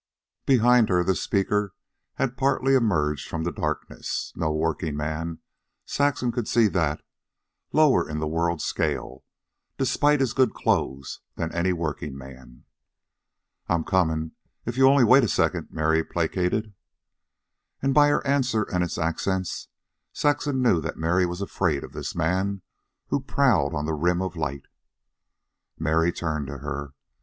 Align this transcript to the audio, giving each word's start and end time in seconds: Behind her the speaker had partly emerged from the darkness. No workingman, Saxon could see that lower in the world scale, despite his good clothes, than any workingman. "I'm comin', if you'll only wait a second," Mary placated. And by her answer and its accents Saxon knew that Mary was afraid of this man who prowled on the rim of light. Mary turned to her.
Behind 0.47 0.89
her 0.89 1.03
the 1.03 1.13
speaker 1.13 1.75
had 2.15 2.35
partly 2.35 2.73
emerged 2.73 3.29
from 3.29 3.43
the 3.43 3.51
darkness. 3.51 4.33
No 4.35 4.51
workingman, 4.51 5.41
Saxon 5.85 6.31
could 6.31 6.47
see 6.47 6.65
that 6.69 7.03
lower 7.71 8.09
in 8.09 8.17
the 8.17 8.27
world 8.27 8.63
scale, 8.63 9.23
despite 9.77 10.19
his 10.19 10.33
good 10.33 10.55
clothes, 10.55 11.19
than 11.35 11.53
any 11.53 11.71
workingman. 11.71 12.65
"I'm 13.69 13.83
comin', 13.83 14.31
if 14.65 14.75
you'll 14.75 14.89
only 14.89 15.03
wait 15.03 15.23
a 15.23 15.27
second," 15.27 15.67
Mary 15.69 16.03
placated. 16.03 16.73
And 17.83 17.93
by 17.93 18.07
her 18.07 18.25
answer 18.25 18.63
and 18.73 18.83
its 18.83 18.97
accents 18.97 19.67
Saxon 20.13 20.63
knew 20.63 20.81
that 20.81 20.97
Mary 20.97 21.27
was 21.27 21.41
afraid 21.41 21.83
of 21.83 21.93
this 21.93 22.15
man 22.15 22.63
who 23.09 23.21
prowled 23.21 23.75
on 23.75 23.85
the 23.85 23.93
rim 23.93 24.19
of 24.19 24.35
light. 24.35 24.65
Mary 25.77 26.11
turned 26.11 26.47
to 26.47 26.57
her. 26.57 26.95